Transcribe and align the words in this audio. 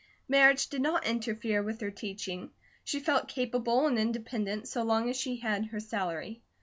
Marriage 0.27 0.67
did 0.69 0.81
not 0.81 1.05
interfere 1.05 1.61
with 1.61 1.79
her 1.79 1.91
teaching; 1.91 2.49
she 2.83 2.99
felt 2.99 3.27
capable 3.27 3.85
and 3.85 3.99
independent 3.99 4.67
so 4.67 4.81
long 4.81 5.11
as 5.11 5.15
she 5.15 5.35
had 5.35 5.67
her 5.67 5.79
salary. 5.79 6.41